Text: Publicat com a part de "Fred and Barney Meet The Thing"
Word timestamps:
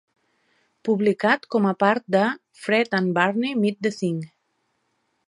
Publicat 0.89 1.45
com 1.55 1.67
a 1.71 1.75
part 1.83 2.07
de 2.15 2.23
"Fred 2.63 2.97
and 3.01 3.13
Barney 3.19 3.55
Meet 3.63 3.81
The 3.89 3.93
Thing" 3.99 4.21